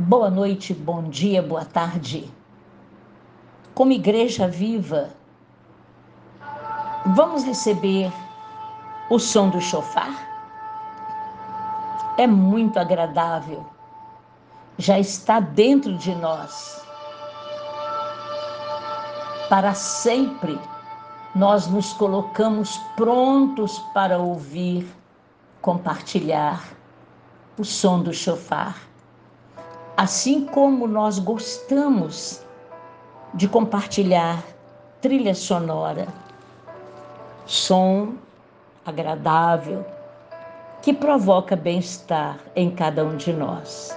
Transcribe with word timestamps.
Boa 0.00 0.30
noite, 0.30 0.72
bom 0.72 1.10
dia, 1.10 1.42
boa 1.42 1.64
tarde. 1.64 2.32
Como 3.74 3.90
igreja 3.90 4.46
viva, 4.46 5.10
vamos 7.04 7.42
receber 7.42 8.12
o 9.10 9.18
som 9.18 9.48
do 9.48 9.60
chofar? 9.60 10.14
É 12.16 12.28
muito 12.28 12.78
agradável, 12.78 13.66
já 14.78 15.00
está 15.00 15.40
dentro 15.40 15.98
de 15.98 16.14
nós. 16.14 16.80
Para 19.48 19.74
sempre, 19.74 20.56
nós 21.34 21.66
nos 21.66 21.92
colocamos 21.92 22.78
prontos 22.94 23.80
para 23.92 24.16
ouvir, 24.16 24.88
compartilhar 25.60 26.62
o 27.58 27.64
som 27.64 28.00
do 28.00 28.14
chofar 28.14 28.87
assim 29.98 30.46
como 30.46 30.86
nós 30.86 31.18
gostamos 31.18 32.40
de 33.34 33.48
compartilhar 33.48 34.44
trilha 35.00 35.34
sonora, 35.34 36.06
som 37.44 38.14
agradável 38.86 39.84
que 40.82 40.94
provoca 40.94 41.56
bem-estar 41.56 42.38
em 42.54 42.70
cada 42.70 43.04
um 43.04 43.16
de 43.16 43.32
nós. 43.32 43.92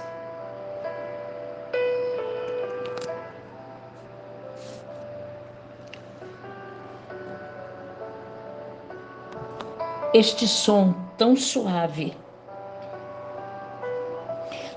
Este 10.12 10.48
som 10.48 10.94
tão 11.16 11.36
suave 11.36 12.12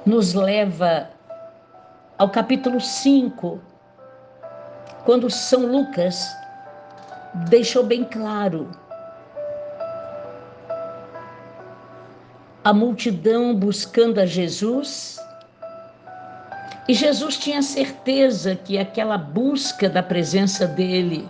nos 0.05 0.35
leva 0.35 1.14
ao 2.17 2.29
capítulo 2.29 2.79
5, 2.79 3.59
quando 5.03 5.29
São 5.29 5.65
Lucas 5.65 6.25
deixou 7.49 7.83
bem 7.83 8.03
claro 8.05 8.71
a 12.63 12.73
multidão 12.73 13.53
buscando 13.53 14.19
a 14.19 14.25
Jesus. 14.25 15.19
E 16.87 16.93
Jesus 16.93 17.37
tinha 17.37 17.61
certeza 17.61 18.55
que 18.55 18.77
aquela 18.77 19.17
busca 19.17 19.87
da 19.87 20.01
presença 20.01 20.65
dele 20.65 21.29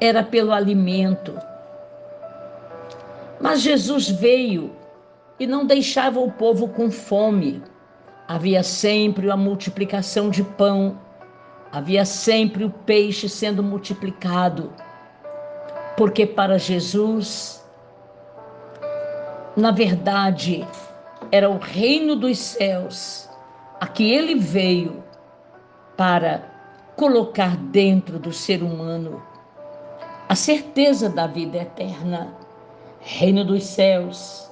era 0.00 0.22
pelo 0.22 0.52
alimento. 0.52 1.38
Mas 3.40 3.60
Jesus 3.60 4.08
veio 4.08 4.76
e 5.38 5.46
não 5.46 5.64
deixava 5.64 6.20
o 6.20 6.32
povo 6.32 6.68
com 6.68 6.90
fome. 6.90 7.62
Havia 8.28 8.62
sempre 8.62 9.30
a 9.30 9.36
multiplicação 9.36 10.28
de 10.28 10.44
pão, 10.44 11.00
havia 11.72 12.04
sempre 12.04 12.62
o 12.62 12.70
peixe 12.70 13.26
sendo 13.26 13.62
multiplicado, 13.62 14.70
porque 15.96 16.26
para 16.26 16.58
Jesus, 16.58 17.66
na 19.56 19.70
verdade, 19.70 20.68
era 21.32 21.48
o 21.48 21.58
reino 21.58 22.14
dos 22.14 22.38
céus 22.38 23.28
a 23.80 23.86
que 23.86 24.10
ele 24.10 24.34
veio 24.34 25.02
para 25.96 26.42
colocar 26.96 27.56
dentro 27.56 28.18
do 28.18 28.32
ser 28.32 28.62
humano 28.62 29.22
a 30.28 30.34
certeza 30.34 31.08
da 31.08 31.26
vida 31.26 31.58
eterna. 31.58 32.34
Reino 33.00 33.44
dos 33.44 33.64
céus 33.64 34.50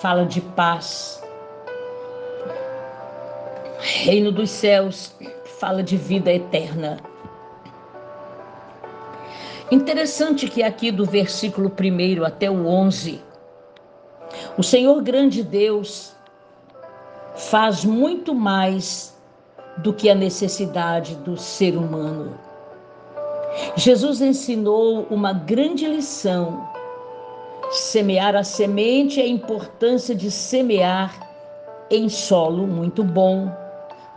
fala 0.00 0.26
de 0.26 0.40
paz, 0.40 1.22
Reino 3.84 4.30
dos 4.30 4.48
céus 4.48 5.12
fala 5.58 5.82
de 5.82 5.96
vida 5.96 6.32
eterna. 6.32 6.98
Interessante 9.72 10.46
que 10.46 10.62
aqui 10.62 10.92
do 10.92 11.04
versículo 11.04 11.68
1 11.68 12.24
até 12.24 12.48
o 12.48 12.64
11, 12.64 13.20
o 14.56 14.62
Senhor 14.62 15.02
grande 15.02 15.42
Deus 15.42 16.14
faz 17.34 17.84
muito 17.84 18.32
mais 18.32 19.18
do 19.78 19.92
que 19.92 20.08
a 20.08 20.14
necessidade 20.14 21.16
do 21.16 21.36
ser 21.36 21.76
humano. 21.76 22.38
Jesus 23.74 24.20
ensinou 24.20 25.08
uma 25.10 25.32
grande 25.32 25.88
lição: 25.88 26.68
semear 27.68 28.36
a 28.36 28.44
semente, 28.44 29.20
a 29.20 29.26
importância 29.26 30.14
de 30.14 30.30
semear 30.30 31.18
em 31.90 32.08
solo 32.08 32.64
muito 32.64 33.02
bom, 33.02 33.61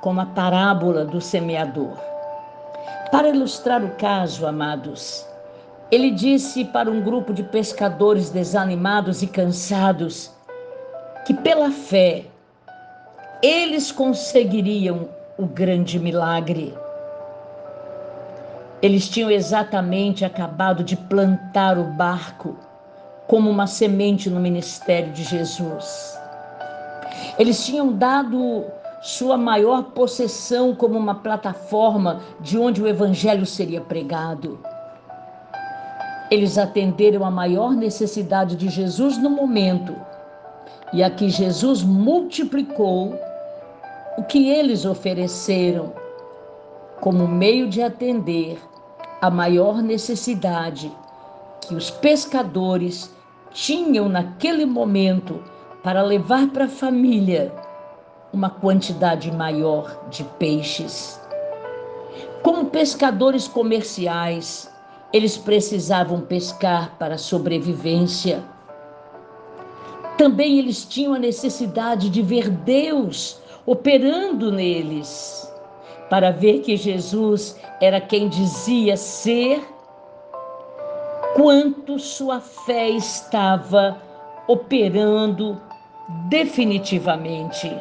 como 0.06 0.22
a 0.22 0.26
parábola 0.28 1.04
do 1.04 1.20
semeador. 1.20 1.98
Para 3.12 3.30
ilustrar 3.30 3.84
o 3.84 3.90
caso, 3.96 4.46
amados, 4.46 5.26
ele 5.90 6.12
disse 6.12 6.64
para 6.64 6.92
um 6.92 7.02
grupo 7.02 7.34
de 7.34 7.42
pescadores 7.42 8.30
desanimados 8.30 9.24
e 9.24 9.28
cansados 9.28 10.30
que, 11.26 11.34
pela 11.34 11.72
fé, 11.72 12.26
eles 13.42 13.92
conseguiriam 13.92 15.10
o 15.40 15.48
grande 15.48 15.98
milagre. 15.98 16.72
Eles 18.84 19.10
tinham 19.10 19.32
exatamente 19.32 20.24
acabado 20.24 20.84
de 20.84 20.96
plantar 20.96 21.80
o 21.80 21.86
barco 21.86 22.56
como 23.26 23.50
uma 23.50 23.66
semente 23.66 24.30
no 24.30 24.40
ministério 24.40 25.12
de 25.14 25.24
Jesus. 25.24 26.16
Eles 27.40 27.66
tinham 27.66 27.92
dado 27.92 28.66
sua 29.06 29.38
maior 29.38 29.92
possessão 29.92 30.74
como 30.74 30.98
uma 30.98 31.14
plataforma 31.14 32.22
de 32.40 32.58
onde 32.58 32.82
o 32.82 32.88
evangelho 32.88 33.46
seria 33.46 33.80
pregado. 33.80 34.58
Eles 36.32 36.58
atenderam 36.58 37.24
a 37.24 37.30
maior 37.30 37.74
necessidade 37.74 38.56
de 38.56 38.68
Jesus 38.68 39.16
no 39.20 39.30
momento, 39.30 39.96
e 40.92 41.04
aqui 41.04 41.30
Jesus 41.30 41.84
multiplicou 41.84 43.14
o 44.18 44.24
que 44.24 44.50
eles 44.50 44.86
ofereceram 44.86 45.94
como 47.00 47.28
meio 47.28 47.70
de 47.70 47.84
atender 47.84 48.58
a 49.22 49.30
maior 49.30 49.84
necessidade 49.84 50.92
que 51.62 51.76
os 51.76 51.92
pescadores 51.92 53.14
tinham 53.52 54.10
naquele 54.10 54.66
momento 54.66 55.44
para 55.84 56.02
levar 56.02 56.48
para 56.48 56.66
a 56.66 56.70
família 56.70 57.54
uma 58.36 58.50
quantidade 58.50 59.32
maior 59.32 60.08
de 60.10 60.26
peixes. 60.38 61.20
Como 62.44 62.66
pescadores 62.66 63.48
comerciais, 63.48 64.70
eles 65.14 65.38
precisavam 65.38 66.20
pescar 66.20 66.98
para 67.00 67.18
sobrevivência. 67.18 68.44
Também 70.18 70.60
eles 70.60 70.84
tinham 70.84 71.14
a 71.14 71.20
necessidade 71.20 72.10
de 72.10 72.22
ver 72.22 72.50
Deus 72.50 73.40
operando 73.66 74.52
neles, 74.52 75.50
para 76.10 76.32
ver 76.32 76.60
que 76.60 76.76
Jesus 76.76 77.58
era 77.82 78.02
quem 78.02 78.28
dizia 78.28 78.98
ser, 78.98 79.66
quanto 81.36 81.98
sua 81.98 82.42
fé 82.42 82.90
estava 82.90 83.98
operando 84.48 85.60
definitivamente. 86.30 87.72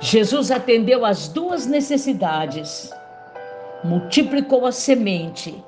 Jesus 0.00 0.50
atendeu 0.50 1.04
às 1.04 1.28
duas 1.28 1.66
necessidades, 1.66 2.90
multiplicou 3.84 4.66
a 4.66 4.72
semente, 4.72 5.62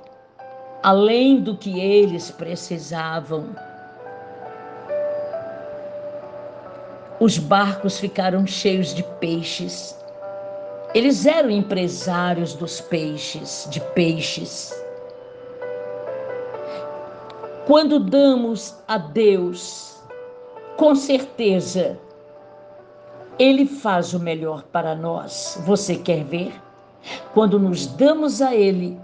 além 0.82 1.40
do 1.40 1.56
que 1.56 1.80
eles 1.80 2.30
precisavam. 2.30 3.54
Os 7.20 7.38
barcos 7.38 8.00
ficaram 8.00 8.46
cheios 8.46 8.92
de 8.94 9.02
peixes. 9.20 9.96
Eles 10.94 11.24
eram 11.24 11.50
empresários 11.50 12.54
dos 12.54 12.80
peixes, 12.80 13.66
de 13.70 13.80
peixes. 13.94 14.74
Quando 17.66 18.00
damos 18.00 18.74
a 18.88 18.98
Deus, 18.98 20.02
com 20.76 20.96
certeza, 20.96 21.96
ele 23.42 23.66
faz 23.66 24.14
o 24.14 24.20
melhor 24.20 24.62
para 24.62 24.94
nós. 24.94 25.60
Você 25.66 25.96
quer 25.96 26.22
ver? 26.22 26.54
Quando 27.34 27.58
nos 27.58 27.88
damos 27.88 28.40
a 28.40 28.54
Ele, 28.54 28.96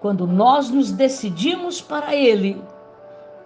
quando 0.00 0.28
nós 0.28 0.70
nos 0.70 0.92
decidimos 0.92 1.80
para 1.80 2.14
Ele, 2.14 2.62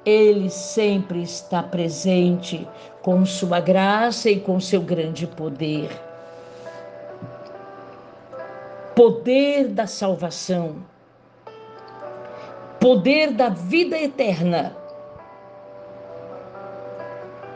Ele 0.04 0.50
sempre 0.50 1.22
está 1.22 1.62
presente 1.62 2.68
com 3.00 3.24
Sua 3.24 3.58
graça 3.58 4.28
e 4.28 4.38
com 4.38 4.60
seu 4.60 4.82
grande 4.82 5.26
poder. 5.26 5.88
Poder 8.94 9.68
da 9.68 9.86
salvação, 9.86 10.76
poder 12.78 13.32
da 13.32 13.48
vida 13.48 13.98
eterna 13.98 14.76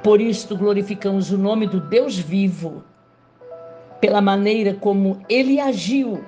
por 0.03 0.21
isto 0.21 0.57
glorificamos 0.57 1.31
o 1.31 1.39
nome 1.39 1.67
do 1.67 1.81
Deus 1.81 2.19
vivo, 2.19 2.83
pela 4.01 4.21
maneira 4.21 4.75
como 4.75 5.25
ele 5.29 5.61
agiu 5.61 6.25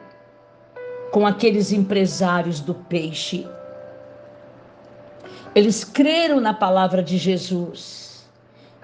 com 1.11 1.26
aqueles 1.26 1.73
empresários 1.73 2.61
do 2.61 2.75
peixe. 2.75 3.47
Eles 5.55 5.85
creram 5.85 6.41
na 6.41 6.55
palavra 6.55 7.03
de 7.03 7.17
Jesus. 7.17 8.29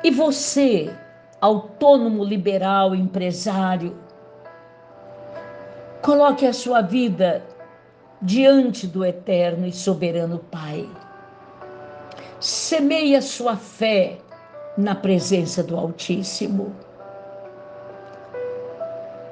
E 0.03 0.11
você, 0.11 0.93
autônomo, 1.41 2.25
liberal, 2.25 2.95
empresário, 2.95 3.97
coloque 6.03 6.47
a 6.47 6.53
sua 6.53 6.81
vida 6.81 7.45
diante 8.23 8.87
do 8.87 9.05
eterno 9.05 9.67
e 9.67 9.73
soberano 9.73 10.39
Pai. 10.51 10.89
Semeie 12.41 13.17
a 13.17 13.23
sua 13.23 13.57
fé 13.57 14.19
na 14.77 14.95
presença 14.95 15.63
do 15.63 15.77
Altíssimo. 15.77 16.75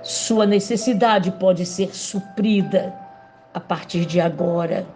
Sua 0.03 0.47
necessidade 0.47 1.31
pode 1.33 1.67
ser 1.67 1.95
suprida 1.95 2.95
a 3.53 3.61
partir 3.61 4.07
de 4.07 4.21
agora. 4.21 4.87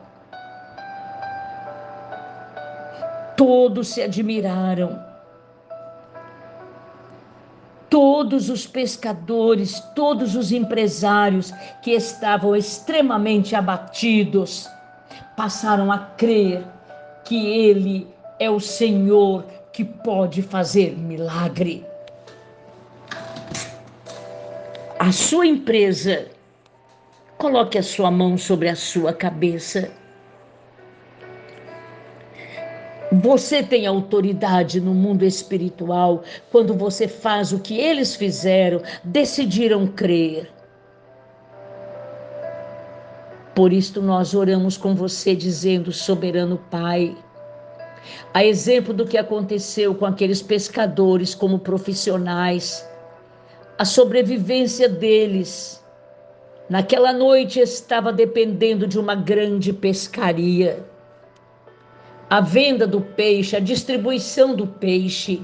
Todos 3.37 3.89
se 3.89 4.03
admiraram. 4.03 5.05
Todos 7.91 8.49
os 8.49 8.67
pescadores, 8.67 9.81
todos 9.95 10.35
os 10.35 10.51
empresários 10.51 11.53
que 11.83 11.91
estavam 11.91 12.57
extremamente 12.57 13.55
abatidos 13.55 14.67
passaram 15.37 15.93
a 15.93 15.99
crer 15.99 16.65
que 17.25 17.47
Ele 17.47 18.09
é 18.39 18.49
o 18.49 18.61
Senhor 18.61 19.45
que 19.73 19.85
pode 19.85 20.43
fazer 20.43 20.97
milagre. 20.97 21.85
a 25.03 25.11
sua 25.11 25.45
empresa, 25.45 26.29
coloque 27.37 27.77
a 27.77 27.83
sua 27.83 28.09
mão 28.09 28.39
sobre 28.39 28.69
a 28.69 28.77
sua 28.77 29.13
cabeça. 29.13 29.91
Você 33.11 33.65
tem 33.65 33.85
autoridade 33.85 34.81
no 34.81 34.95
mundo 34.95 35.25
espiritual 35.25 36.23
quando 36.53 36.73
você 36.73 37.09
faz 37.09 37.53
o 37.53 37.59
que 37.59 37.81
eles 37.81 38.15
fizeram, 38.15 38.81
decidiram 39.03 39.89
crer. 39.89 40.49
Por 43.57 43.73
isto 43.73 44.01
nós 44.01 44.35
oramos 44.35 44.77
com 44.77 44.95
você 44.95 45.35
dizendo, 45.35 45.91
soberano 45.91 46.59
Pai, 46.71 47.17
a 48.33 48.45
exemplo 48.45 48.93
do 48.93 49.07
que 49.07 49.19
aconteceu 49.19 49.95
com 49.95 50.07
aqueles 50.07 50.43
pescadores 50.43 51.35
como 51.35 51.59
profissionais, 51.59 52.89
a 53.79 53.85
sobrevivência 53.85 54.89
deles. 54.89 55.83
Naquela 56.69 57.13
noite 57.13 57.61
estava 57.61 58.13
dependendo 58.13 58.87
de 58.87 58.99
uma 58.99 59.15
grande 59.15 59.73
pescaria. 59.73 60.85
A 62.31 62.41
venda 62.41 62.87
do 62.87 63.01
peixe, 63.01 63.57
a 63.57 63.61
distribuição 63.61 64.55
do 64.55 64.67
peixe. 64.67 65.43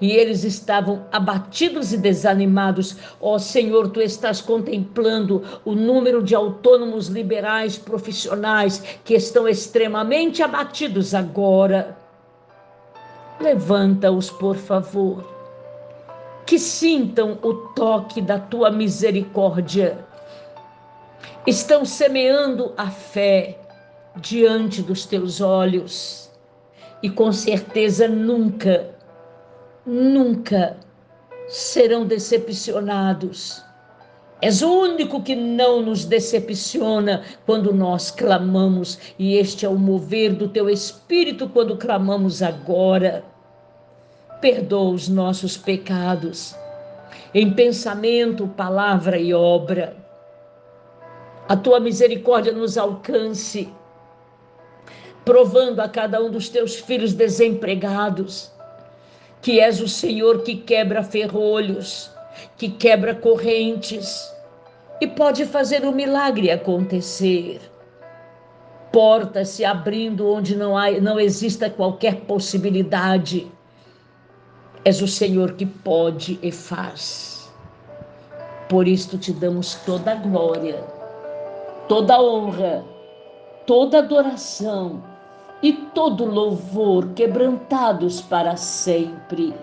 E 0.00 0.12
eles 0.12 0.44
estavam 0.44 1.06
abatidos 1.12 1.92
e 1.92 1.96
desanimados. 1.96 2.96
Ó 3.20 3.34
oh, 3.34 3.38
Senhor, 3.38 3.90
tu 3.90 4.00
estás 4.00 4.40
contemplando 4.40 5.42
o 5.64 5.74
número 5.74 6.22
de 6.22 6.34
autônomos 6.34 7.08
liberais 7.08 7.76
profissionais 7.78 8.82
que 9.04 9.14
estão 9.14 9.48
extremamente 9.48 10.42
abatidos 10.42 11.14
agora. 11.14 11.96
Levanta-os, 13.40 14.30
por 14.30 14.56
favor 14.56 15.34
que 16.46 16.58
sintam 16.58 17.38
o 17.42 17.54
toque 17.74 18.20
da 18.20 18.38
tua 18.38 18.70
misericórdia. 18.70 19.98
Estão 21.46 21.84
semeando 21.84 22.72
a 22.76 22.90
fé 22.90 23.58
diante 24.16 24.82
dos 24.82 25.06
teus 25.06 25.40
olhos 25.40 26.30
e 27.02 27.10
com 27.10 27.32
certeza 27.32 28.08
nunca, 28.08 28.93
nunca 29.86 30.76
serão 31.48 32.06
decepcionados. 32.06 33.62
És 34.40 34.62
o 34.62 34.70
único 34.70 35.22
que 35.22 35.34
não 35.34 35.80
nos 35.80 36.04
decepciona 36.04 37.22
quando 37.46 37.72
nós 37.72 38.10
clamamos, 38.10 38.98
e 39.18 39.36
este 39.36 39.64
é 39.64 39.68
o 39.68 39.78
mover 39.78 40.34
do 40.34 40.48
teu 40.48 40.68
espírito 40.68 41.48
quando 41.48 41.76
clamamos 41.76 42.42
agora 42.42 43.24
perdoa 44.44 44.90
os 44.90 45.08
nossos 45.08 45.56
pecados, 45.56 46.54
em 47.32 47.50
pensamento, 47.54 48.46
palavra 48.46 49.18
e 49.18 49.32
obra. 49.32 49.96
A 51.48 51.56
tua 51.56 51.80
misericórdia 51.80 52.52
nos 52.52 52.76
alcance, 52.76 53.72
provando 55.24 55.80
a 55.80 55.88
cada 55.88 56.22
um 56.22 56.30
dos 56.30 56.50
teus 56.50 56.74
filhos 56.74 57.14
desempregados, 57.14 58.52
que 59.44 59.60
és 59.60 59.78
o 59.78 59.86
Senhor 59.86 60.42
que 60.42 60.56
quebra 60.56 61.02
ferrolhos, 61.02 62.10
que 62.56 62.70
quebra 62.70 63.14
correntes 63.14 64.26
e 65.02 65.06
pode 65.06 65.44
fazer 65.44 65.84
o 65.84 65.92
milagre 65.92 66.50
acontecer. 66.50 67.60
Portas 68.90 69.50
se 69.50 69.62
abrindo 69.62 70.26
onde 70.26 70.56
não, 70.56 70.74
há, 70.74 70.92
não 70.92 71.20
exista 71.20 71.68
qualquer 71.68 72.22
possibilidade 72.22 73.46
És 74.82 75.02
o 75.02 75.08
Senhor 75.08 75.52
que 75.52 75.66
pode 75.66 76.38
e 76.42 76.50
faz. 76.50 77.52
Por 78.68 78.88
isto 78.88 79.18
te 79.18 79.32
damos 79.32 79.74
toda 79.86 80.12
a 80.12 80.14
glória, 80.14 80.82
toda 81.88 82.14
a 82.14 82.22
honra, 82.22 82.82
toda 83.66 83.98
a 83.98 84.00
adoração 84.00 85.13
e 85.64 85.72
todo 85.72 86.26
louvor 86.26 87.14
quebrantados 87.14 88.20
para 88.20 88.54
sempre. 88.54 89.54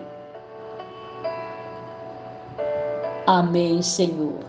Amém, 3.24 3.80
Senhor. 3.80 4.44